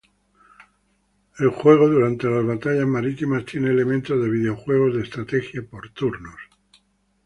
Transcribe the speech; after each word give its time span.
El 1.37 1.49
juego 1.49 1.87
durante 1.87 2.27
las 2.27 2.43
batallas 2.43 2.87
marítimas 2.87 3.45
tiene 3.45 3.69
elementos 3.69 4.19
de 4.19 4.31
videojuegos 4.31 4.95
de 4.95 5.03
estrategia 5.03 5.61
por 5.61 5.91
turnos. 5.91 6.33